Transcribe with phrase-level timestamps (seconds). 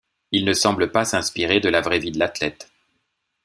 [0.31, 2.71] Il ne semble pas s'inspirer de la vraie vie de l'athlète.